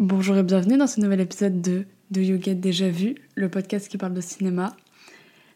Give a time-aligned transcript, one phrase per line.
[0.00, 3.88] Bonjour et bienvenue dans ce nouvel épisode de De You Get Déjà Vu, le podcast
[3.88, 4.74] qui parle de cinéma.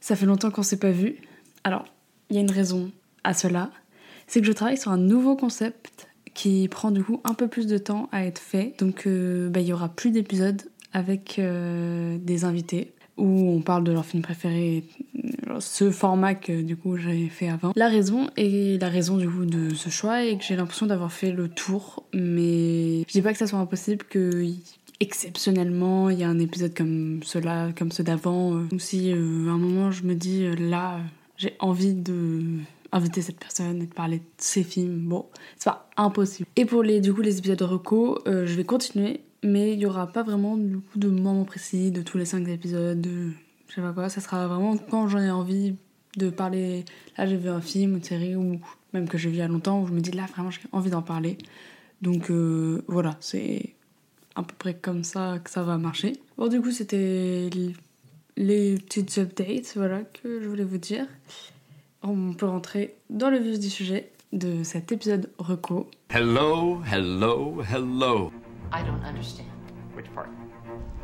[0.01, 1.17] Ça fait longtemps qu'on s'est pas vu.
[1.65, 1.87] Alors,
[2.31, 2.93] il y a une raison
[3.25, 3.73] à cela.
[4.29, 7.67] C'est que je travaille sur un nouveau concept qui prend du coup un peu plus
[7.67, 8.75] de temps à être fait.
[8.79, 10.63] Donc, euh, bah, il y aura plus d'épisodes
[10.93, 14.85] avec euh, des invités où on parle de leur film préféré,
[15.61, 17.73] ce format que du coup j'avais fait avant.
[17.77, 21.13] La raison et la raison du coup de ce choix est que j'ai l'impression d'avoir
[21.13, 24.47] fait le tour, mais je dis pas que ça soit impossible que
[25.01, 29.49] exceptionnellement il y a un épisode comme cela, comme ceux d'avant, euh, ou si euh,
[29.49, 31.01] à un moment je me dis euh, là
[31.37, 32.43] j'ai envie de
[32.91, 35.09] inviter cette personne et de parler de ses films.
[35.09, 35.27] Bon,
[35.59, 36.49] c'est pas impossible.
[36.57, 39.87] Et pour les, du coup, les épisodes de reco, je vais continuer mais il y
[39.87, 43.31] aura pas vraiment du coup, de moments précis de tous les 5 épisodes, de
[43.69, 45.77] je sais pas quoi, ça sera vraiment quand j'en ai envie
[46.17, 46.85] de parler.
[47.17, 48.61] Là, j'ai vu un film, une série, ou
[48.93, 50.61] même que j'ai vu il y a longtemps, où je me dis là, vraiment, j'ai
[50.73, 51.39] envie d'en parler.
[52.03, 53.75] Donc euh, voilà, c'est
[54.35, 56.15] à peu près comme ça que ça va marcher.
[56.37, 57.51] Bon, du coup, c'était
[58.37, 61.07] les petites updates voilà, que je voulais vous dire.
[62.03, 65.91] On peut rentrer dans le vif du sujet de cet épisode reco.
[66.11, 68.33] Hello, hello, hello.
[68.73, 69.49] I don't understand.
[69.97, 70.29] Which part?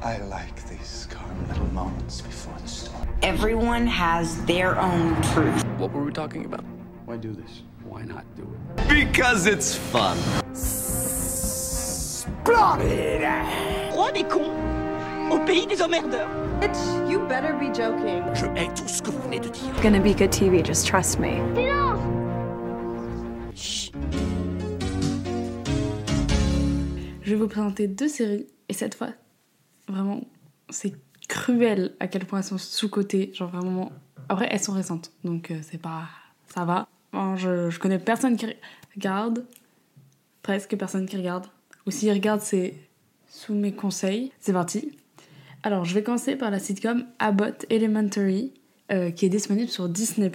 [0.04, 3.08] I like these calm little moments before the storm.
[3.22, 5.64] Everyone has their own truth.
[5.78, 6.62] What were we talking about?
[7.06, 7.62] Why do this?
[7.84, 8.86] Why not do it?
[8.86, 10.18] Because it's fun.
[12.44, 14.52] Roi des cons
[15.32, 16.28] au pays des emmerdeurs.
[16.60, 18.22] Bitch, you better be joking.
[18.34, 19.70] Je hais tout ce que vous venez de dire.
[19.72, 21.40] It's gonna be good TV, just trust me.
[27.22, 29.08] Je vais vous présenter deux séries, et cette fois,
[29.88, 30.22] vraiment,
[30.70, 30.94] c'est
[31.28, 33.30] cruel à quel point elles sont sous-cotées.
[33.34, 33.92] Genre vraiment.
[34.28, 36.08] Après, elles sont récentes, donc euh, c'est pas.
[36.54, 36.88] Ça va.
[37.36, 38.46] Je, je connais personne qui
[38.94, 39.44] regarde.
[40.42, 41.46] Presque personne qui regarde.
[41.86, 42.74] Ou s'ils regardent, c'est
[43.28, 44.32] sous mes conseils.
[44.40, 44.96] C'est parti.
[45.62, 48.52] Alors, je vais commencer par la sitcom Abbott Elementary,
[48.92, 50.30] euh, qui est disponible sur Disney.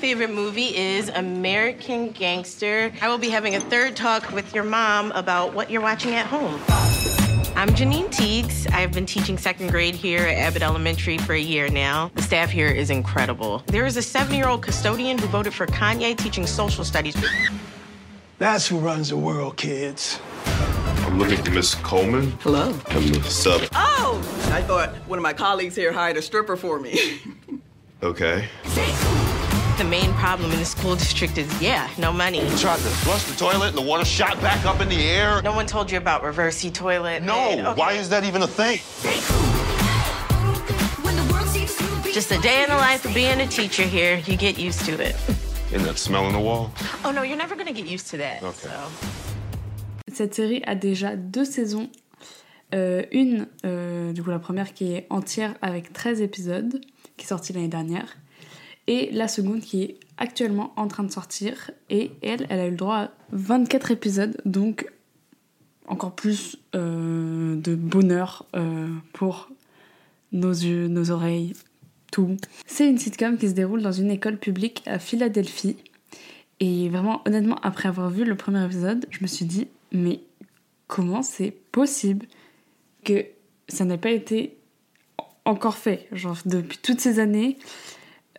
[0.00, 2.92] favorite movie is American Gangster.
[3.02, 6.26] I will be having a third talk with your mom about what you're watching at
[6.26, 7.17] home.
[7.58, 8.68] I'm Janine Teagues.
[8.68, 12.08] I've been teaching second grade here at Abbott Elementary for a year now.
[12.14, 13.64] The staff here is incredible.
[13.66, 17.16] There is a seven year old custodian who voted for Kanye teaching social studies.
[18.38, 20.20] That's who runs the world, kids.
[20.46, 22.30] I'm looking for Miss Coleman.
[22.42, 22.78] Hello.
[22.90, 23.62] I'm the sub.
[23.74, 24.18] Oh!
[24.52, 27.20] I thought one of my colleagues here hired a stripper for me.
[28.04, 28.48] Okay.
[29.78, 32.40] The main problem in the school district is, yeah, no money.
[32.56, 35.40] Tried to flush the toilet and the water shot back up in the air.
[35.42, 37.22] No one told you about reversey toilet.
[37.22, 37.78] No, and- okay.
[37.78, 38.78] why is that even a thing?
[42.12, 44.20] Just a day in the life of being a teacher here.
[44.26, 45.14] You get used to it.
[45.72, 46.72] Isn't that smell in the wall?
[47.04, 48.42] Oh no, you're never gonna get used to that.
[48.42, 48.68] Okay.
[48.68, 48.90] So.
[50.12, 51.88] Cette série a déjà deux saisons.
[52.74, 56.80] Euh, une, euh, du coup la première qui est entière avec 13 épisodes,
[57.16, 58.16] qui est sortie l'année dernière.
[58.88, 61.70] Et la seconde qui est actuellement en train de sortir.
[61.90, 64.90] Et elle, elle a eu le droit à 24 épisodes, donc
[65.86, 69.50] encore plus euh, de bonheur euh, pour
[70.32, 71.54] nos yeux, nos oreilles,
[72.12, 72.36] tout.
[72.66, 75.76] C'est une sitcom qui se déroule dans une école publique à Philadelphie.
[76.60, 80.20] Et vraiment, honnêtement, après avoir vu le premier épisode, je me suis dit, mais
[80.86, 82.26] comment c'est possible
[83.04, 83.24] que
[83.68, 84.56] ça n'ait pas été
[85.44, 87.56] encore fait, genre depuis toutes ces années,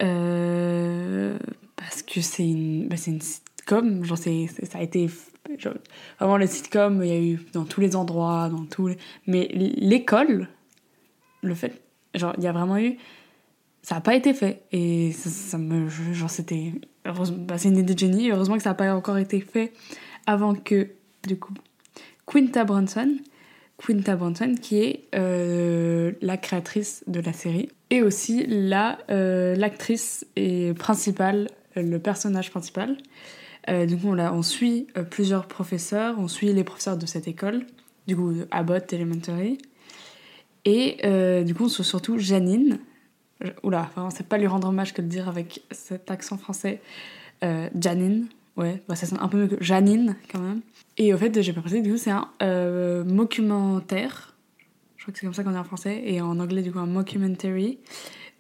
[0.02, 1.38] euh,
[1.76, 5.10] parce que c'est une, bah, une sitcom, genre c'est, ça a été,
[5.58, 5.74] genre,
[6.20, 9.48] vraiment le sitcom, il y a eu dans tous les endroits, dans tous les, mais
[9.52, 10.48] l'école,
[11.42, 11.82] le fait,
[12.16, 12.98] genre il y a vraiment eu,
[13.82, 14.64] ça n'a pas été fait.
[14.72, 16.74] Et ça, me, genre c'était,
[17.04, 19.74] bah, c'est une idée de génie, heureusement que ça n'a pas encore été fait
[20.26, 20.90] avant que,
[21.28, 21.54] du coup,
[22.26, 23.18] Quinta Brunson,
[23.86, 30.74] Quinta Brunson, qui est euh, la créatrice de la série, et aussi euh, l'actrice et
[30.74, 31.48] principale,
[31.78, 32.98] euh, le personnage principal.
[33.88, 37.68] Du coup, on, la- on suit plusieurs professeurs, on suit les professeurs de cette école,
[38.08, 39.60] du coup, Abbott Elementary.
[40.66, 40.98] Et
[41.44, 42.80] du coup, on suit surtout Janine.
[43.62, 46.82] Oula, vraiment, c'est pas lui rendre hommage que de dire avec cet accent français.
[47.44, 48.28] Janine,
[48.60, 50.62] ouais, bah, ça sonne un peu mieux que Janine quand même.
[50.98, 53.04] Et au fait, j'ai pas précisé, du coup, c'est un euh.
[55.00, 56.02] Je crois que c'est comme ça qu'on dit en français.
[56.06, 57.80] Et en anglais, du coup, un mockumentary.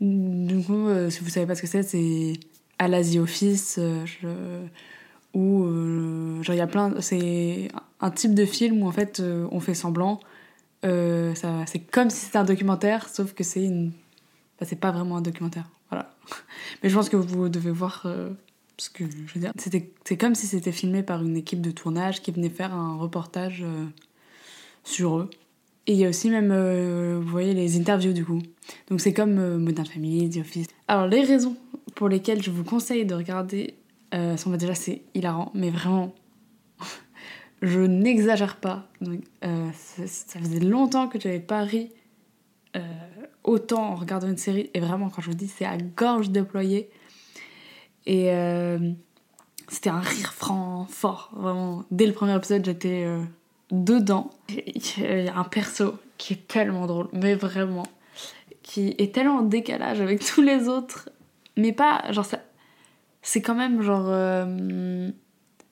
[0.01, 2.33] Du coup, euh, si vous savez pas ce que c'est, c'est
[2.77, 4.65] à la The Office, euh,
[5.33, 6.99] où, euh, genre, il y a plein.
[6.99, 7.69] C'est
[8.01, 9.21] un type de film où, en fait,
[9.51, 10.19] on fait semblant.
[10.83, 13.91] Ça, c'est comme si c'était un documentaire, sauf que c'est une.
[14.59, 15.69] bah, c'est pas vraiment un documentaire.
[15.89, 16.13] Voilà.
[16.83, 18.05] Mais je pense que vous devez voir
[18.79, 19.53] euh, ce que je veux dire.
[20.05, 23.63] C'est comme si c'était filmé par une équipe de tournage qui venait faire un reportage
[23.63, 23.85] euh,
[24.83, 25.29] sur eux.
[25.89, 28.41] Et il y a aussi même, euh, vous voyez, les interviews du coup.
[28.89, 30.67] Donc c'est comme euh, Modern Family, The Office.
[30.87, 31.57] Alors les raisons
[31.95, 33.73] pour lesquelles je vous conseille de regarder
[34.13, 36.13] euh, sont déjà c'est hilarant, mais vraiment,
[37.63, 38.87] je n'exagère pas.
[39.43, 41.91] Euh, ça, faisait longtemps que je n'avais pas ri
[43.43, 44.69] autant en regardant une série.
[44.75, 46.91] Et vraiment, quand je vous dis, c'est à gorge déployée.
[48.09, 48.79] Et euh,
[49.67, 51.29] c'était un rire franc, fort.
[51.35, 53.21] Vraiment, dès le premier épisode, j'étais euh,
[53.69, 54.31] dedans.
[54.49, 57.85] Il y a un perso qui est tellement drôle, mais vraiment,
[58.63, 61.09] qui est tellement en décalage avec tous les autres.
[61.55, 62.25] Mais pas, genre.
[63.21, 64.07] C'est quand même genre.
[64.07, 65.11] euh,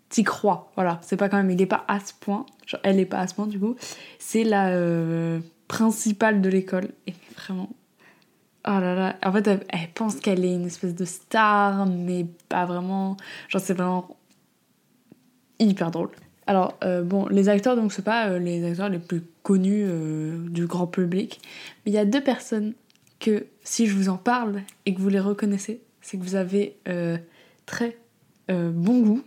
[0.09, 0.99] T'y crois, voilà.
[1.01, 1.49] C'est pas quand même.
[1.49, 2.45] Il est pas à ce point.
[2.67, 3.75] Genre, elle est pas à ce point, du coup.
[4.19, 6.89] C'est la euh, principale de l'école.
[7.07, 7.69] Et vraiment.
[8.67, 9.15] Oh là là.
[9.23, 9.61] En fait, elle,
[9.93, 13.15] pense qu'elle est une espèce de star, mais pas vraiment.
[13.47, 14.17] Genre, c'est vraiment
[15.59, 16.09] hyper drôle.
[16.47, 20.49] Alors, euh, bon, les acteurs, donc, c'est pas euh, les acteurs les plus connus euh,
[20.49, 21.39] du grand public.
[21.85, 22.73] Mais il y a deux personnes
[23.19, 26.77] que, si je vous en parle et que vous les reconnaissez, c'est que vous avez
[27.65, 27.97] très
[28.47, 29.23] bon goût.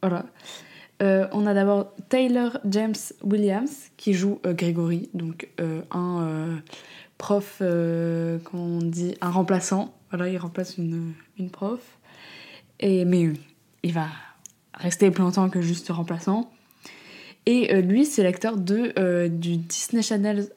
[0.00, 0.24] Voilà.
[1.00, 5.50] On a d'abord Taylor James Williams qui joue Grégory, donc
[5.90, 6.62] un
[7.22, 9.94] prof, euh, on dit, un remplaçant.
[10.10, 11.78] Voilà, il remplace une, une prof.
[12.80, 13.34] Et, mais euh,
[13.84, 14.08] il va
[14.74, 16.50] rester plus longtemps que juste remplaçant.
[17.46, 20.48] Et euh, lui, c'est l'acteur de, euh, du Disney Channel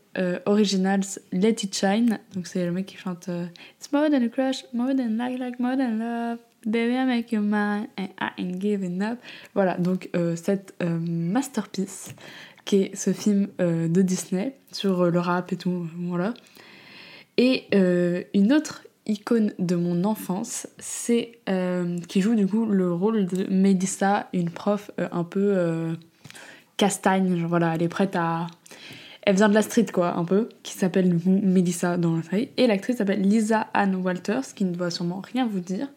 [0.46, 2.20] Originals Let It Shine.
[2.34, 3.30] Donc c'est le mec qui chante
[3.78, 6.40] It's more than a crush, more than like, like, more than love.
[6.66, 9.20] Baby, I make you mine and I ain't giving up.
[9.54, 12.16] Voilà, donc cette masterpiece
[12.64, 16.34] qui est ce film de Disney sur le rap et tout, voilà.
[17.38, 22.92] Et euh, une autre icône de mon enfance, c'est euh, qui joue du coup le
[22.92, 25.96] rôle de Melissa, une prof euh, un peu
[26.78, 28.48] castagne, genre voilà, elle est prête à...
[29.28, 32.50] Elle vient de la street quoi, un peu, qui s'appelle Melissa dans la série.
[32.58, 35.88] Et l'actrice s'appelle Lisa Ann Walters, qui ne doit sûrement rien vous dire,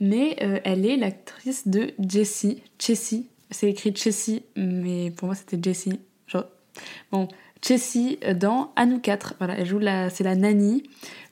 [0.00, 5.98] mais elle est l'actrice de Jessie, Chessie, c'est écrit Chessie, mais pour moi c'était Jessie,
[6.26, 6.44] genre...
[7.10, 7.28] Bon,
[7.66, 10.10] Jessie dans Anou 4, voilà, elle joue la...
[10.10, 10.82] c'est la nanny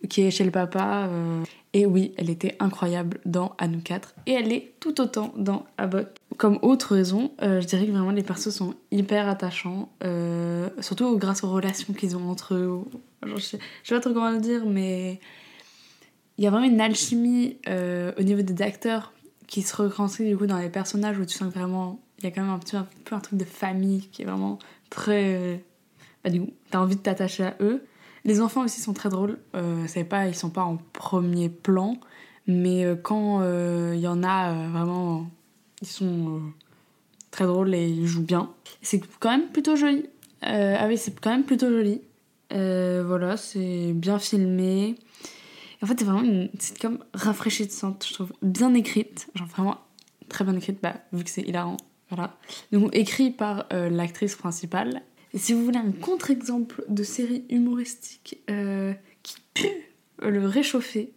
[0.09, 1.07] qui est chez le papa.
[1.09, 1.43] euh,
[1.75, 6.17] Et oui, elle était incroyable dans Anou 4 et elle est tout autant dans Abbott.
[6.39, 11.19] Comme autre raison, euh, je dirais que vraiment les persos sont hyper attachants, euh, surtout
[11.19, 12.81] grâce aux relations qu'ils ont entre eux.
[13.25, 15.21] Je, sais, sais pas trop comment le dire, mais
[16.39, 19.13] il y a vraiment une alchimie au niveau des acteurs
[19.47, 22.31] qui se retranscrit du coup dans les personnages où tu sens vraiment il y a
[22.31, 24.59] quand même un petit peu un truc de famille qui est vraiment
[24.91, 25.63] très.
[26.31, 27.85] Du coup, t'as envie de t'attacher à eux.
[28.25, 29.39] Les enfants aussi sont très drôles.
[29.55, 31.99] Euh, c'est pas, ils sont pas en premier plan,
[32.47, 35.29] mais euh, quand euh, il y en a euh, vraiment,
[35.81, 36.41] ils sont
[37.31, 38.51] très drôles et ils jouent bien.
[38.83, 40.07] C'est quand même plutôt joli.
[40.43, 42.01] Ah oui, c'est quand même plutôt joli.
[42.51, 44.97] Voilà, c'est bien filmé.
[45.83, 49.79] En fait, c'est vraiment une sitcom rafraîchissante, je trouve, bien écrite, genre vraiment
[50.29, 51.77] très bien écrite, bah, vu que c'est hilarant.
[52.09, 52.37] Voilà.
[52.71, 55.03] Donc, écrit par l'actrice principale.
[55.35, 58.93] Et si vous voulez un contre-exemple de série humoristique euh,
[59.23, 59.69] qui pue
[60.21, 61.13] le réchauffer,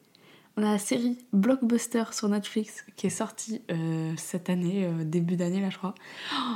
[0.57, 5.35] on a la série Blockbuster sur Netflix qui est sortie euh, cette année, euh, début
[5.35, 5.95] d'année là, je crois.
[6.33, 6.55] Oh,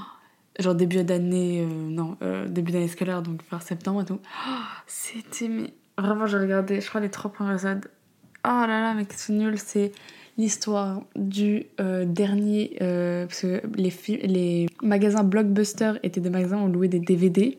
[0.58, 4.20] genre début d'année, euh, non, euh, début d'année scolaire, donc vers septembre et tout.
[4.48, 4.52] Oh,
[4.88, 7.92] C'était, mais vraiment, j'ai regardé, je crois, les trois premiers épisodes.
[8.46, 9.92] Oh là là, mais c'est nul, c'est
[10.40, 12.78] l'histoire du euh, dernier.
[12.82, 17.58] euh, parce que les, magasins Blockbuster étaient des magasins où on louait des DVD.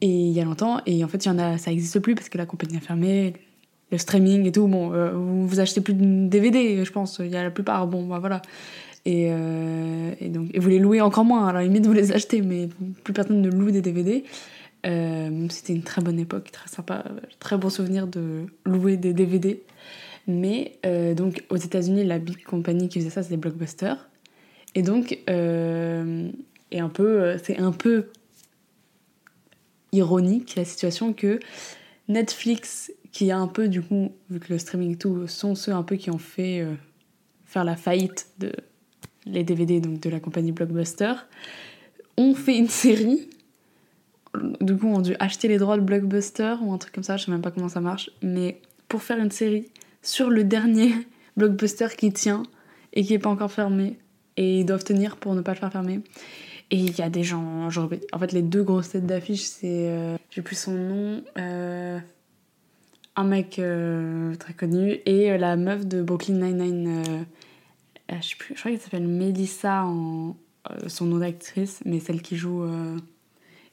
[0.00, 2.28] Et il y a longtemps, et en fait, y en a, ça n'existe plus parce
[2.28, 3.34] que la compagnie a fermé,
[3.90, 4.68] le streaming et tout.
[4.68, 7.20] Bon, euh, vous, achetez plus de DVD, je pense.
[7.20, 8.42] Il y a la plupart, bon, bah voilà.
[9.04, 11.52] Et, euh, et donc, et vous les louez encore moins.
[11.52, 12.68] La limite, vous les achetez, mais
[13.02, 14.24] plus personne ne loue des DVD.
[14.84, 17.04] C'était une très bonne époque, très sympa,
[17.40, 19.62] très bon souvenir de louer des DVD.
[20.26, 23.94] Mais euh, donc aux États-Unis, la big compagnie qui faisait ça, c'était Blockbuster.
[24.74, 26.30] Et donc, euh,
[26.72, 28.08] un peu, euh, c'est un peu
[29.92, 31.38] ironique la situation que
[32.08, 35.72] Netflix, qui a un peu du coup, vu que le streaming et tout, sont ceux
[35.72, 36.74] un peu qui ont fait euh,
[37.44, 38.52] faire la faillite de
[39.26, 41.14] les DVD donc de la compagnie Blockbuster,
[42.16, 43.28] ont fait une série.
[44.60, 47.24] Du coup, ont dû acheter les droits de Blockbuster ou un truc comme ça, je
[47.24, 49.68] sais même pas comment ça marche, mais pour faire une série
[50.04, 50.94] sur le dernier
[51.36, 52.44] Blockbuster qui tient
[52.92, 53.98] et qui est pas encore fermé
[54.36, 56.00] et ils doivent tenir pour ne pas le faire fermer.
[56.70, 59.88] Et il y a des gens, genre, en fait les deux grosses têtes d'affiche c'est,
[59.88, 61.98] euh, j'ai plus son nom, euh,
[63.16, 67.04] un mec euh, très connu et euh, la meuf de Brooklyn Nine-Nine,
[68.10, 70.36] euh, je crois qu'elle s'appelle Melissa en
[70.86, 72.66] son nom d'actrice, mais celle qui joue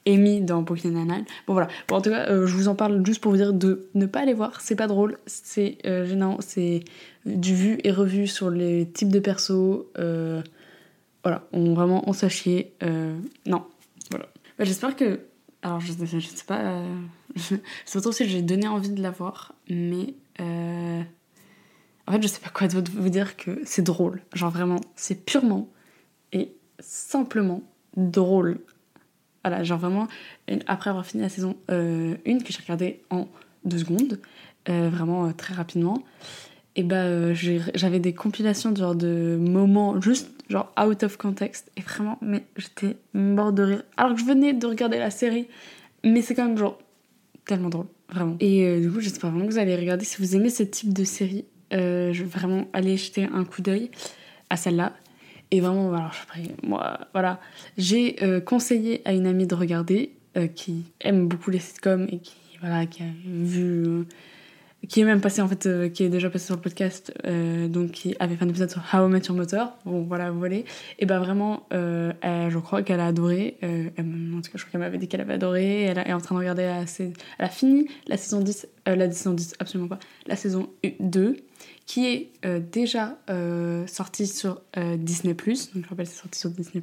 [0.06, 1.24] Amy dans Brooklyn Nine-Nine.
[1.46, 3.52] Bon voilà, bon, en tout cas, euh, je vous en parle juste pour vous dire
[3.52, 6.84] de ne pas aller voir, c'est pas drôle, c'est euh, gênant, c'est
[7.26, 9.84] du vu et revu sur les types de persos.
[9.98, 10.42] euh,
[11.22, 12.72] voilà, on vraiment on s'est chier.
[12.82, 13.16] euh,
[13.46, 13.64] non,
[14.10, 14.26] voilà.
[14.58, 15.20] Bah, J'espère que.
[15.62, 16.60] Alors, je, je sais pas.
[16.62, 16.94] euh,
[17.36, 17.54] je
[17.84, 20.14] sais pas si j'ai donné envie de la voir, mais.
[20.40, 21.02] euh,
[22.08, 24.22] en fait, je sais pas quoi d'autre vous dire que c'est drôle.
[24.34, 25.68] Genre vraiment, c'est purement
[26.32, 27.62] et simplement
[27.96, 28.58] drôle.
[29.44, 30.08] Voilà, genre vraiment,
[30.66, 33.26] après avoir fini la saison 1 que j'ai regardée en
[33.64, 34.20] deux secondes,
[34.68, 36.02] euh, vraiment euh, très rapidement,
[36.74, 37.34] et bah euh,
[37.74, 42.96] j'avais des compilations genre de moments juste genre out of context et vraiment mais j'étais
[43.12, 43.82] mort de rire.
[43.96, 45.48] Alors que je venais de regarder la série
[46.02, 46.78] mais c'est quand même genre
[47.44, 48.36] tellement drôle vraiment.
[48.40, 50.04] Et euh, du coup j'espère vraiment que vous allez regarder.
[50.04, 51.44] Si vous aimez ce type de série
[51.74, 53.90] euh, je vais vraiment aller jeter un coup d'œil
[54.48, 54.94] à celle-là
[55.52, 57.38] et vraiment voilà après, moi voilà
[57.78, 62.18] j'ai euh, conseillé à une amie de regarder euh, qui aime beaucoup les sitcoms et
[62.18, 64.04] qui voilà qui a vu euh,
[64.88, 67.12] qui est même passé en fait, qui est déjà passé sur le podcast,
[67.68, 69.72] donc qui avait fait un épisode sur How I Met Your Mother.
[69.84, 70.64] Bon, voilà, vous voyez.
[70.98, 73.58] Et bah vraiment, elle- je crois qu'elle a adoré.
[73.62, 75.82] en tout cas, je crois qu'elle m'avait dit qu'elle avait adoré.
[75.82, 79.08] Elle est en train de regarder sais- Elle a fini la saison 10, euh, la
[79.12, 80.68] saison 10, absolument pas, la saison
[80.98, 81.36] 2,
[81.86, 85.34] qui est euh, déjà euh, sortie sur euh, Disney+.
[85.34, 86.82] Donc je rappelle, c'est sorti sur Disney+.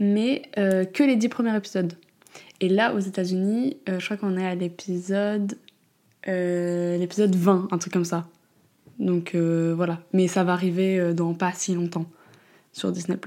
[0.00, 1.92] Mais euh, que les 10 premiers épisodes.
[2.60, 5.56] Et là, aux États-Unis, euh, je crois qu'on est à l'épisode
[6.26, 8.26] l'épisode 20, un truc comme ça.
[8.98, 10.00] Donc voilà.
[10.14, 12.06] Mais ça va arriver dans pas si longtemps
[12.72, 13.18] sur Disney.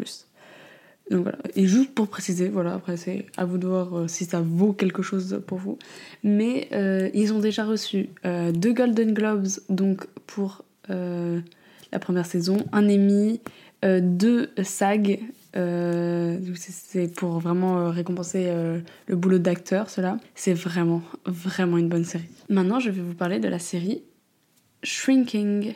[1.11, 1.37] Donc voilà.
[1.55, 5.03] Et juste pour préciser, voilà, après c'est à vous de voir si ça vaut quelque
[5.03, 5.77] chose pour vous.
[6.23, 6.69] Mais
[7.13, 13.39] ils ont déjà reçu deux Golden Globes donc pour la première saison, un Emmy,
[13.85, 15.19] euh, deux SAG.
[15.55, 20.17] euh, donc c'est- pour vraiment euh, récompenser euh, le boulot d'acteur, cela.
[20.35, 22.27] C'est vraiment, vraiment une bonne série.
[22.49, 24.03] Maintenant, je vais vous parler de la série
[24.83, 25.73] Shrinking.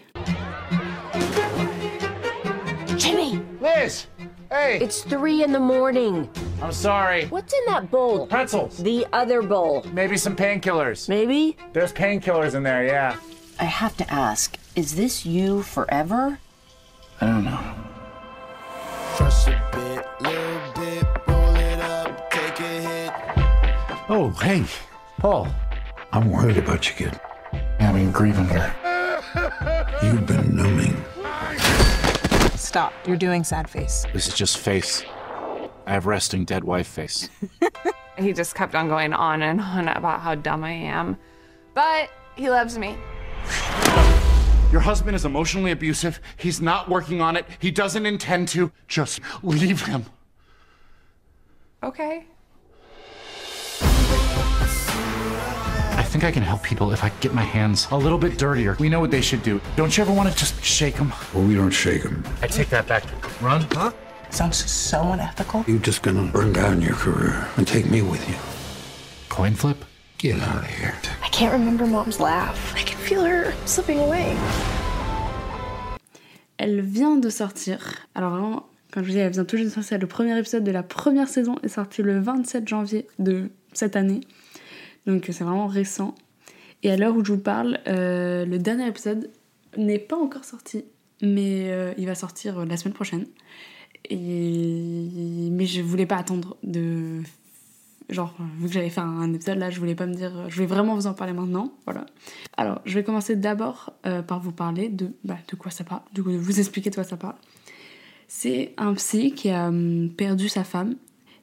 [2.98, 3.40] Jimmy!
[3.62, 4.08] Liz!
[4.52, 4.84] Hey!
[4.84, 6.28] It's three in the morning.
[6.62, 7.26] I'm sorry.
[7.30, 8.28] What's in that bowl?
[8.28, 8.78] Pretzels.
[8.84, 9.84] The other bowl.
[9.94, 11.08] Maybe some painkillers.
[11.10, 11.56] Maybe?
[11.74, 13.16] There's painkillers in there, yeah.
[13.62, 16.40] I have to ask, is this you forever?
[17.22, 17.76] I don't know.
[24.10, 24.66] Oh, hey,
[25.20, 25.48] Paul.
[26.12, 27.20] I'm worried about you, kid.
[27.80, 28.74] Having a grieving here.
[30.02, 30.98] You've been numbing.
[32.56, 32.94] Stop.
[33.06, 34.08] You're doing sad face.
[34.12, 35.04] This is just face.
[35.86, 37.30] I have resting dead wife face.
[38.18, 41.18] He just kept on going on and on about how dumb I am.
[41.74, 42.98] But he loves me.
[44.72, 46.22] Your husband is emotionally abusive.
[46.38, 47.46] He's not working on it.
[47.60, 48.72] He doesn't intend to.
[48.88, 50.06] Just leave him.
[51.84, 52.26] Okay.
[55.94, 58.78] I think I can help people if I get my hands a little bit dirtier.
[58.80, 59.60] We know what they should do.
[59.76, 61.12] Don't you ever want to just shake them?
[61.34, 62.24] Well, we don't shake them.
[62.42, 63.04] I take that back.
[63.42, 63.68] Run?
[63.72, 63.92] Huh?
[64.30, 65.66] Sounds so unethical.
[65.68, 68.36] You're just gonna burn down your career and take me with you.
[69.28, 69.84] Coin flip?
[70.18, 70.96] Get out of here.
[71.22, 72.74] I can't remember mom's laugh.
[73.66, 74.24] Slipping away.
[76.58, 78.08] Elle vient de sortir.
[78.16, 80.00] Alors vraiment, comme je vous dis, elle vient tout juste de sortir.
[80.00, 84.22] Le premier épisode de la première saison est sorti le 27 janvier de cette année.
[85.08, 86.16] Donc c'est vraiment récent.
[86.84, 89.30] Et à l'heure où je vous parle, euh, le dernier épisode
[89.76, 90.86] n'est pas encore sorti.
[91.22, 93.26] Mais euh, il va sortir euh, la semaine prochaine.
[94.10, 95.50] Et...
[95.52, 97.20] Mais je voulais pas attendre de...
[98.12, 100.50] Genre, vu que j'allais faire un épisode là, je voulais pas me dire...
[100.50, 101.74] Je vais vraiment vous en parler maintenant.
[101.86, 102.06] Voilà.
[102.58, 106.02] Alors, je vais commencer d'abord euh, par vous parler de, bah, de quoi ça parle,
[106.14, 107.36] de vous expliquer de quoi ça parle.
[108.28, 110.96] C'est un psy qui a hum, perdu sa femme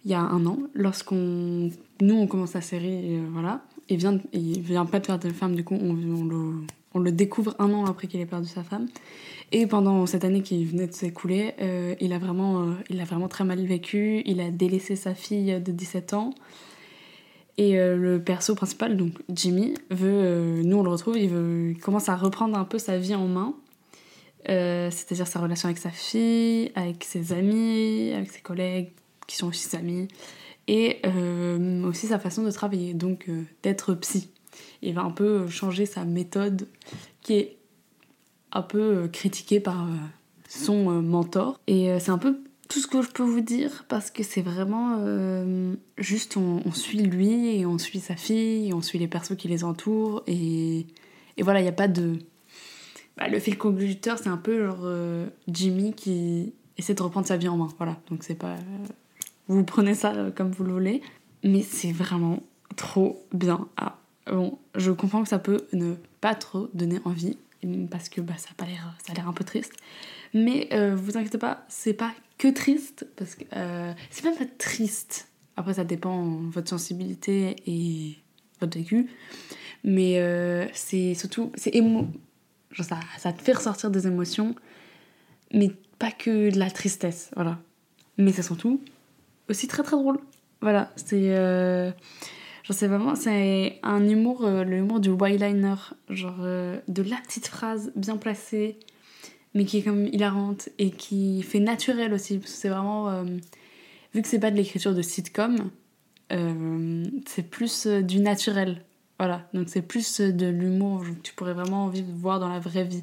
[0.05, 1.71] il y a un an, lorsqu'on
[2.01, 3.61] nous on commence la série, euh, voilà.
[3.89, 7.01] Il vient, il vient pas de perdre de femme, du coup on, on le, on
[7.01, 8.87] le découvre un an après qu'il ait perdu sa femme.
[9.53, 13.05] Et pendant cette année qui venait de s'écouler, euh, il a vraiment, euh, il a
[13.05, 14.23] vraiment très mal vécu.
[14.27, 16.35] Il a délaissé sa fille de 17 ans.
[17.57, 21.79] Et euh, le perso principal, donc Jimmy, veut, nous on le retrouve, il, veut, il
[21.79, 23.55] commence à reprendre un peu sa vie en main.
[24.47, 28.93] C'est-à-dire sa relation avec sa fille, avec ses amis, avec ses collègues
[29.27, 30.09] qui sont aussi ses amis,
[30.69, 31.03] et
[31.85, 33.29] aussi sa façon de travailler, donc
[33.63, 34.31] d'être psy.
[34.83, 36.69] Il va un peu changer sa méthode
[37.21, 37.57] qui est
[38.53, 39.93] un peu euh, critiquée par euh,
[40.49, 41.61] son euh, mentor.
[41.67, 44.43] Et euh, c'est un peu tout ce que je peux vous dire parce que c'est
[44.43, 49.37] vraiment euh, juste on, suit lui et on suit sa fille, on suit les persos
[49.37, 50.87] qui les entourent et,
[51.37, 52.19] et voilà, il n'y a pas de.
[53.17, 57.37] Bah, le fil conducteur, c'est un peu genre euh, Jimmy qui essaie de reprendre sa
[57.37, 57.69] vie en main.
[57.79, 58.57] Voilà, donc c'est pas.
[59.49, 61.03] vous prenez ça euh, comme vous le voulez.
[61.43, 62.43] mais c'est vraiment
[62.77, 63.67] trop bien.
[63.77, 63.99] Ah,
[64.31, 67.39] bon, je comprends que ça peut ne pas trop donner envie,
[67.91, 69.73] parce que bah, ça a l'air, ça a l'air un peu triste.
[70.35, 74.47] Mais euh, vous inquiétez pas, c'est pas que triste, parce que euh, c'est même pas
[74.59, 75.29] triste.
[75.57, 78.19] Après, ça dépend de votre sensibilité et
[78.61, 79.11] votre vécu.
[79.85, 82.09] Mais euh, c'est surtout, c'est émo...
[82.71, 84.55] Genre ça, ça te fait ressortir des émotions,
[85.53, 87.59] mais pas que de la tristesse, voilà.
[88.19, 88.81] Mais c'est surtout
[89.49, 90.21] aussi très très drôle.
[90.61, 91.35] Voilà, c'est.
[92.71, 93.15] C'est vraiment.
[93.15, 95.75] C'est un humour, euh, le humour du Y-liner.
[96.11, 98.79] Genre, euh, de la petite phrase bien placée,
[99.55, 102.41] mais qui est comme hilarante et qui fait naturel aussi.
[102.45, 103.09] C'est vraiment.
[103.11, 103.25] euh,
[104.15, 105.71] vu que c'est pas de l'écriture de sitcom,
[106.31, 108.85] c'est plus du naturel.
[109.19, 112.85] Voilà, donc c'est plus de l'humour que tu pourrais vraiment vivre, voir dans la vraie
[112.85, 113.03] vie.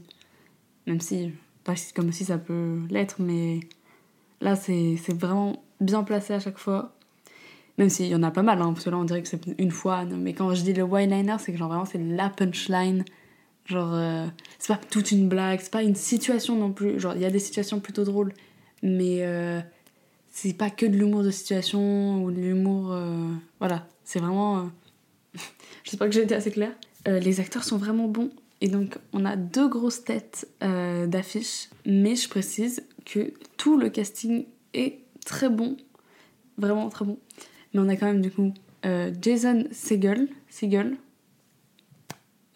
[0.88, 1.32] Même si,
[1.64, 3.60] pas sitcom aussi, ça peut l'être, mais
[4.42, 6.95] là, c'est vraiment bien placé à chaque fois.
[7.78, 9.42] Même s'il y en a pas mal, hein, parce que là on dirait que c'est
[9.58, 10.06] une fois.
[10.06, 13.04] mais quand je dis le one-liner, c'est que genre vraiment c'est la punchline.
[13.66, 14.28] Genre, euh,
[14.60, 17.00] c'est pas toute une blague, c'est pas une situation non plus.
[17.00, 18.32] Genre, il y a des situations plutôt drôles,
[18.84, 19.60] mais euh,
[20.32, 22.94] c'est pas que de l'humour de situation ou de l'humour.
[22.94, 24.70] euh, voilà, c'est vraiment.
[25.84, 26.74] je sais pas que j'ai été assez claire.
[27.08, 28.32] Les acteurs sont vraiment bons.
[28.62, 34.46] Et donc, on a deux grosses têtes d'affiches, mais je précise que tout le casting
[34.74, 35.78] est très bon,
[36.58, 37.20] vraiment très bon.
[37.76, 38.54] Mais on a quand même du coup
[38.86, 40.30] euh, Jason Segel,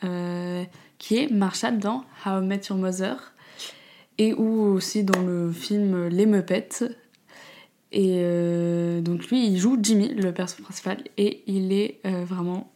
[0.06, 0.64] euh,
[0.98, 3.34] qui est Marshall dans How I Met Your Mother,
[4.18, 6.86] et ou aussi dans le film Les Muppets.
[7.92, 12.72] Et euh, donc lui, il joue Jimmy, le personnage principal, et il est vraiment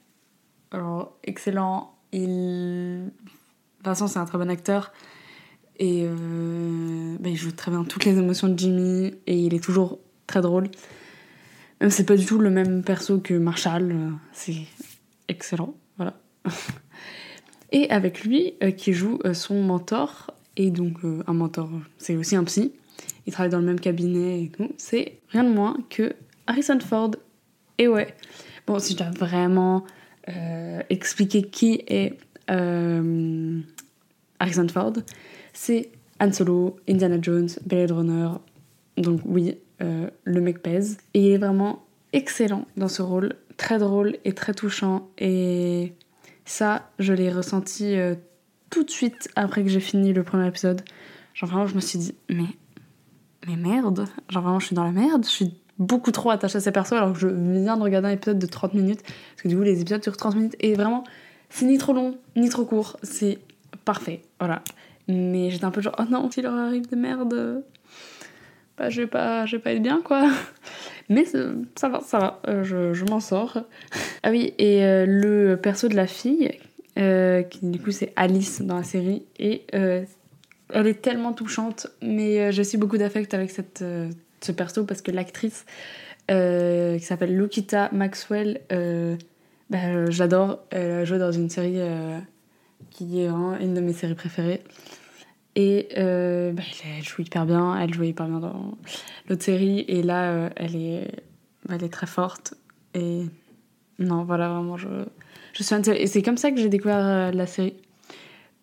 [1.23, 1.95] excellent.
[2.11, 3.09] Il...
[3.85, 4.91] Façon, c'est un très bon acteur.
[5.79, 9.99] Et bah, il joue très bien toutes les émotions de Jimmy et il est toujours
[10.27, 10.69] très drôle.
[11.89, 14.55] C'est pas du tout le même perso que Marshall, euh, c'est
[15.27, 16.17] excellent, voilà.
[17.71, 22.35] et avec lui, euh, qui joue euh, son mentor, et donc un mentor, c'est aussi
[22.35, 22.73] un psy,
[23.25, 26.13] il travaille dans le même cabinet et tout, c'est rien de moins que
[26.45, 27.11] Harrison Ford.
[27.79, 28.13] Et ouais,
[28.67, 29.83] bon, si je dois vraiment
[30.29, 32.17] euh, expliquer qui est
[34.39, 34.93] Harrison Ford,
[35.53, 38.29] c'est Han Solo, Indiana Jones, Blade Runner.
[38.97, 40.97] Donc oui, euh, le mec pèse.
[41.13, 45.09] Et il est vraiment excellent dans ce rôle, très drôle et très touchant.
[45.17, 45.93] Et
[46.45, 48.15] ça, je l'ai ressenti euh,
[48.69, 50.81] tout de suite après que j'ai fini le premier épisode.
[51.33, 52.47] Genre vraiment, je me suis dit, mais,
[53.47, 56.61] mais merde, genre vraiment, je suis dans la merde, je suis beaucoup trop attachée à
[56.61, 59.01] ces persos alors que je viens de regarder un épisode de 30 minutes.
[59.03, 60.55] Parce que du coup, les épisodes durent 30 minutes.
[60.59, 61.03] Et vraiment,
[61.49, 62.97] c'est ni trop long, ni trop court.
[63.03, 63.39] C'est
[63.85, 64.63] parfait, voilà.
[65.07, 67.63] Mais j'étais un peu genre, oh non, s'il leur arrive des merdes,
[68.77, 70.29] bah, je vais pas, je vais pas être bien, quoi.
[71.09, 71.39] Mais ça
[71.75, 73.59] ça va, ça va, euh, je, je m'en sors.
[74.23, 76.51] ah oui, et euh, le perso de la fille,
[76.97, 80.03] euh, qui du coup c'est Alice dans la série, et euh,
[80.73, 84.09] elle est tellement touchante, mais euh, j'ai aussi beaucoup d'affect avec cette, euh,
[84.41, 85.65] ce perso parce que l'actrice
[86.31, 89.15] euh, qui s'appelle Lukita Maxwell, euh,
[89.69, 90.59] bah, euh, j'adore.
[90.71, 92.17] Elle a joué dans une série euh,
[92.91, 94.61] qui est une de mes séries préférées.
[95.55, 96.63] Et euh, bah,
[96.97, 98.75] elle, joue hyper bien, elle jouait hyper bien dans
[99.29, 101.11] l'autre série, et là euh, elle, est,
[101.69, 102.55] elle est très forte.
[102.95, 103.21] Et
[103.99, 104.87] non, voilà, vraiment, je,
[105.53, 107.75] je suis Et c'est comme ça que j'ai découvert euh, la série.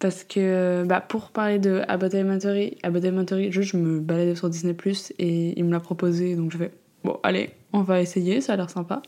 [0.00, 4.48] Parce que bah, pour parler de Abbott Elementary, Abbott Elementary, juste, je me baladais sur
[4.48, 6.72] Disney Plus et il me l'a proposé, donc je fais
[7.04, 9.02] bon, allez, on va essayer, ça a l'air sympa.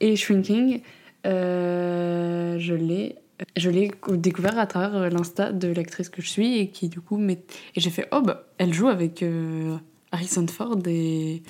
[0.00, 0.80] Et Shrinking,
[1.24, 3.16] je l'ai.
[3.56, 7.16] Je l'ai découvert à travers l'insta de l'actrice que je suis et qui du coup
[7.16, 7.42] met...
[7.74, 9.76] et j'ai fait oh bah elle joue avec euh,
[10.12, 11.42] Harrison Ford et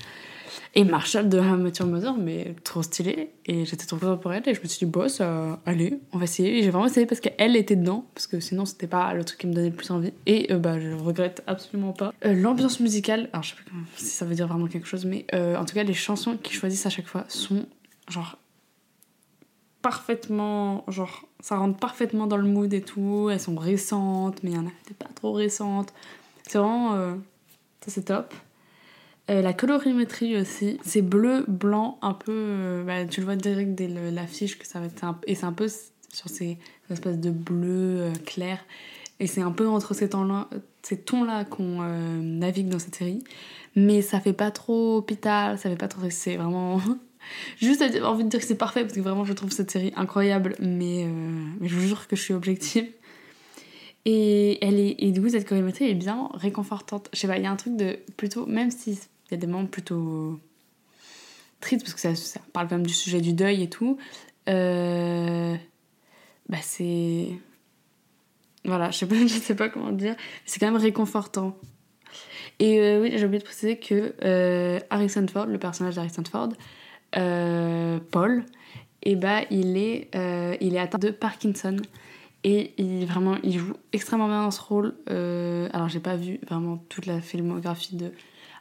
[0.74, 3.30] et Marshall de Your Mother mais trop stylé.
[3.46, 6.18] Et j'étais trop contente pour elle et je me suis dit bon ça allez on
[6.18, 6.62] va essayer.
[6.62, 9.46] J'ai vraiment essayé parce qu'elle était dedans parce que sinon c'était pas le truc qui
[9.46, 10.12] me donnait le plus envie.
[10.26, 12.12] Et euh, bah je regrette absolument pas.
[12.24, 15.26] Euh, l'ambiance musicale alors je sais pas si ça veut dire vraiment quelque chose mais
[15.34, 17.66] euh, en tout cas les chansons qu'ils choisissent à chaque fois sont
[18.08, 18.38] genre
[19.88, 23.30] parfaitement genre ça rentre parfaitement dans le mood et tout.
[23.32, 25.94] Elles sont récentes mais il y en a pas trop récentes.
[26.46, 27.14] C'est vraiment euh,
[27.80, 28.34] ça c'est top.
[29.30, 33.74] Euh, la colorimétrie aussi c'est bleu blanc un peu euh, bah, tu le vois direct
[33.74, 35.68] dès l'affiche que ça va être et c'est un peu
[36.12, 36.58] sur ces
[36.90, 38.58] espèces de bleu clair.
[39.20, 40.50] Et c'est un peu entre ces tons là
[40.82, 41.82] ces tons là qu'on
[42.20, 43.24] navigue dans cette série.
[43.74, 46.78] Mais ça fait pas trop hôpital ça fait pas trop c'est vraiment
[47.60, 50.54] Juste envie de dire que c'est parfait parce que vraiment je trouve cette série incroyable,
[50.60, 51.08] mais, euh,
[51.60, 52.86] mais je vous jure que je suis objective.
[54.04, 57.08] Et, elle est, et du coup, cette chorégraphie est bien réconfortante.
[57.12, 59.46] Je sais pas, il y a un truc de plutôt, même s'il y a des
[59.46, 60.40] moments plutôt
[61.60, 63.98] triste parce que ça, ça parle quand même du sujet du deuil et tout.
[64.48, 65.54] Euh,
[66.48, 67.28] bah c'est
[68.64, 70.16] voilà, je sais pas, je sais pas comment dire.
[70.46, 71.56] C'est quand même réconfortant.
[72.58, 76.50] Et euh, oui, j'ai oublié de préciser que euh, Harrison Ford, le personnage d'Harrison Ford,
[77.12, 78.44] Paul,
[79.02, 81.76] et bah il est, euh, il est atteint de Parkinson.
[82.44, 84.94] Et il, vraiment, il joue extrêmement bien dans ce rôle.
[85.10, 88.12] Euh, alors, j'ai pas vu vraiment toute la filmographie de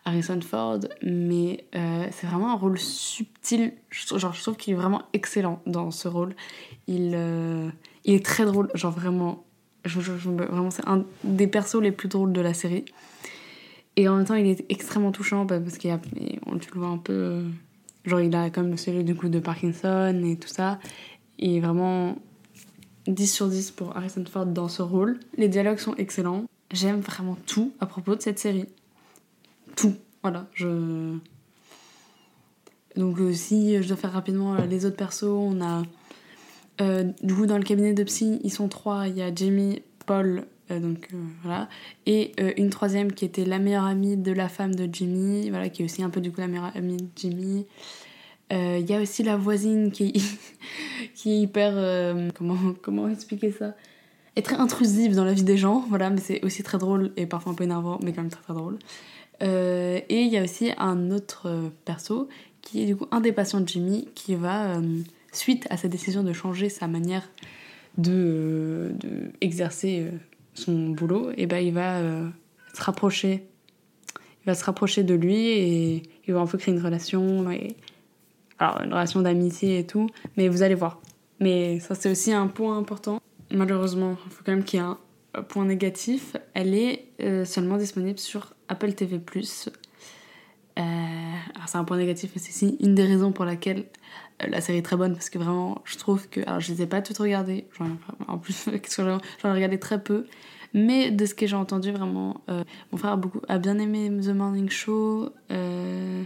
[0.03, 3.73] Harrison Ford, mais euh, c'est vraiment un rôle subtil.
[3.91, 6.35] Genre, je trouve qu'il est vraiment excellent dans ce rôle.
[6.87, 7.69] Il, euh,
[8.03, 9.43] il est très drôle, genre vraiment.
[9.85, 12.85] Je, vraiment, c'est un des persos les plus drôles de la série.
[13.95, 16.79] Et en même temps, il est extrêmement touchant bah, parce qu'il y a, tu le
[16.79, 17.43] vois un peu.
[18.07, 20.79] Genre, il a comme celui du coup de Parkinson et tout ça.
[21.37, 22.15] Et vraiment
[23.07, 25.19] 10 sur 10 pour Harrison Ford dans ce rôle.
[25.37, 26.45] Les dialogues sont excellents.
[26.71, 28.65] J'aime vraiment tout à propos de cette série.
[29.75, 29.93] Tout.
[30.23, 30.47] Voilà.
[32.95, 35.83] Donc, euh, si je dois faire rapidement euh, les autres persos, on a.
[36.81, 39.07] euh, du coup, dans le cabinet de psy, ils sont trois.
[39.07, 41.69] Il y a Jamie, Paul, euh, donc euh, voilà.
[42.05, 45.69] Et euh, une troisième qui était la meilleure amie de la femme de Jimmy, voilà,
[45.69, 47.65] qui est aussi un peu du coup la meilleure amie de Jimmy.
[48.49, 50.21] Il y a aussi la voisine qui est,
[51.15, 52.31] qui est hyper.
[52.33, 53.75] comment, comment expliquer ça?
[54.35, 57.25] Est très intrusive dans la vie des gens, voilà, mais c'est aussi très drôle et
[57.25, 58.77] parfois un peu énervant, mais quand même très très drôle.
[59.41, 62.29] Et il y a aussi un autre perso
[62.61, 64.79] qui est du coup un des patients de Jimmy qui va,
[65.33, 67.29] suite à sa décision de changer sa manière
[67.97, 70.05] de, de exercer
[70.57, 72.27] son boulot, et ben il va euh,
[72.73, 73.47] se rapprocher.
[74.43, 77.45] Il va se rapprocher de lui et il va un peu créer une relation.
[78.59, 81.01] Alors, une relation d'amitié et tout, mais vous allez voir.
[81.39, 83.21] Mais ça, c'est aussi un point important.
[83.51, 84.97] Malheureusement, il faut quand même qu'il y ait un
[85.43, 86.35] point négatif.
[86.53, 89.17] Elle est euh, seulement disponible sur Apple TV.
[89.17, 90.81] Euh,
[91.55, 93.85] alors, c'est un point négatif, mais c'est aussi une des raisons pour laquelle
[94.39, 96.41] la série est très bonne, parce que vraiment, je trouve que.
[96.41, 97.67] Alors, je les ai pas toutes regardées.
[98.27, 100.25] En plus, j'en ai regardé très peu.
[100.73, 104.11] Mais de ce que j'ai entendu, vraiment, euh, mon frère a, beaucoup, a bien aimé
[104.21, 105.29] The Morning Show.
[105.51, 106.23] Euh,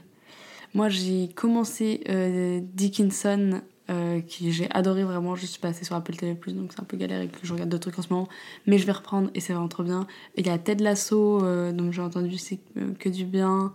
[0.73, 5.35] moi, j'ai commencé euh, Dickinson, euh, qui j'ai adoré vraiment.
[5.35, 7.69] Je suis passée sur Apple TV, donc c'est un peu galère et que je regarde
[7.69, 8.29] d'autres trucs en ce moment.
[8.65, 10.07] Mais je vais reprendre et c'est vraiment trop bien.
[10.37, 13.73] Il y a Ted Lasso, euh, donc j'ai entendu c'est euh, que du bien.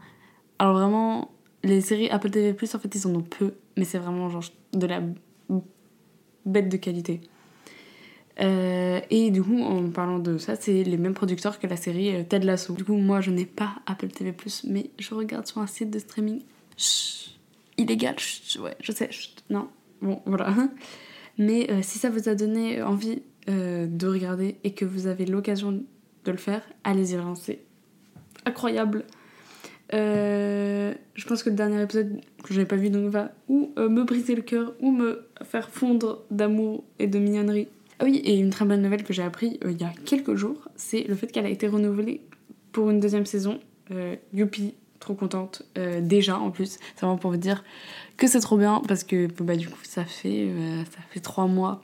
[0.59, 1.33] Alors vraiment,
[1.65, 4.87] les séries Apple TV, en fait, ils en ont peu, mais c'est vraiment genre de
[4.87, 5.03] la
[6.45, 7.21] bête de qualité.
[8.41, 12.15] Euh, et du coup, en parlant de ça, c'est les mêmes producteurs que la série
[12.15, 12.75] euh, Ted Lasso.
[12.75, 14.35] Du coup, moi, je n'ai pas Apple TV+,
[14.69, 16.43] mais je regarde sur un site de streaming.
[16.77, 17.39] Chut,
[17.79, 19.69] illégal, chut, ouais, je sais, chut, non,
[20.03, 20.55] bon, voilà.
[21.39, 25.71] Mais euh, si ça vous a donné envie de regarder et que vous avez l'occasion
[25.71, 27.61] de le faire, allez-y, vraiment, c'est
[28.45, 29.05] incroyable.
[31.17, 33.89] Je pense que le dernier épisode que je n'ai pas vu donc va ou euh,
[33.89, 37.69] me briser le cœur ou me faire fondre d'amour et de mignonnerie.
[37.99, 40.35] Ah oui, et une très bonne nouvelle que j'ai appris euh, il y a quelques
[40.35, 42.21] jours, c'est le fait qu'elle a été renouvelée
[42.73, 43.59] pour une deuxième saison.
[43.91, 45.63] Euh, youpi, trop contente.
[45.79, 47.65] Euh, déjà en plus, c'est vraiment pour vous dire
[48.19, 50.51] que c'est trop bien parce que bah, du coup ça fait,
[50.91, 51.83] ça fait trois mois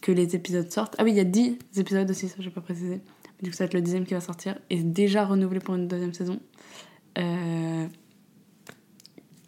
[0.00, 0.96] que les épisodes sortent.
[0.98, 3.00] Ah oui, il y a 10 épisodes aussi, ça j'ai pas précisé.
[3.42, 5.86] Du coup ça va être le dixième qui va sortir et déjà renouvelé pour une
[5.86, 6.40] deuxième saison.
[7.18, 7.86] Euh,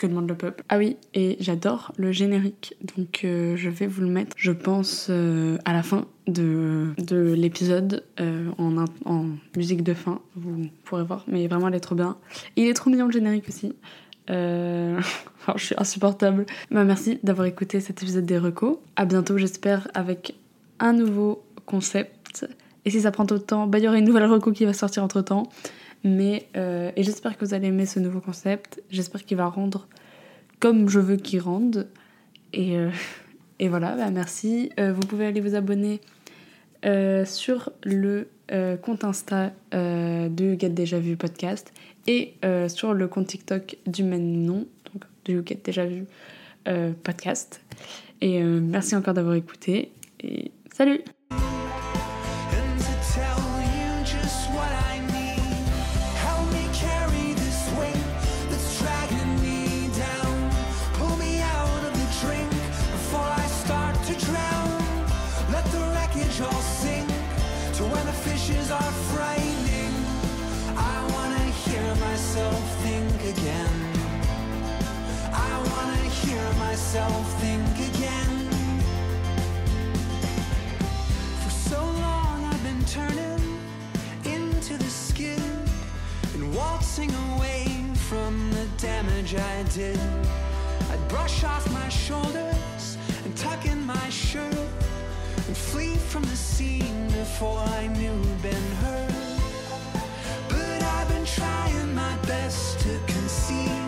[0.00, 0.64] que demande le peuple.
[0.68, 5.08] Ah oui, et j'adore le générique, donc euh, je vais vous le mettre, je pense,
[5.10, 11.04] euh, à la fin de, de l'épisode, euh, en, en musique de fin, vous pourrez
[11.04, 12.16] voir, mais vraiment elle est trop bien.
[12.56, 13.74] Il est trop mignon le générique aussi.
[14.30, 15.00] Je
[15.56, 16.46] suis insupportable.
[16.70, 18.76] Bah, merci d'avoir écouté cet épisode des recos.
[18.94, 20.36] À bientôt, j'espère, avec
[20.78, 22.46] un nouveau concept.
[22.84, 24.64] Et si ça prend trop de temps, bah, il y aura une nouvelle reco qui
[24.64, 25.48] va sortir entre temps.
[26.02, 28.82] Mais euh, et j'espère que vous allez aimer ce nouveau concept.
[28.90, 29.86] J'espère qu'il va rendre
[30.60, 31.88] comme je veux qu'il rende.
[32.52, 32.90] Et, euh,
[33.58, 34.70] et voilà, bah merci.
[34.78, 36.00] Euh, vous pouvez aller vous abonner
[37.26, 38.28] sur le
[38.82, 41.72] compte Insta euh, du Get Déjà Vu podcast
[42.06, 42.34] et
[42.68, 46.06] sur le compte TikTok du même nom, donc du Get Déjà Vu
[47.02, 47.60] podcast.
[48.22, 49.92] Et merci encore d'avoir écouté.
[50.22, 51.00] Et salut!
[66.10, 67.08] wreckage all sink
[67.74, 69.94] To when the fishes are frightening
[70.76, 73.76] I wanna hear myself think again.
[75.32, 78.48] I wanna hear myself think again.
[81.42, 83.60] For so long I've been turning
[84.24, 85.42] into the skin
[86.34, 87.66] And waltzing away
[88.08, 90.00] from the damage I did.
[90.90, 94.70] I'd brush off my shoulders and tuck in my shirt
[95.46, 99.08] and flee from the scene before I knew Ben Hur.
[100.48, 103.79] But I've been trying my best to conceal.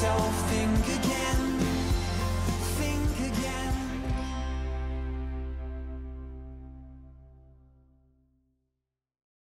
[0.00, 0.47] myself.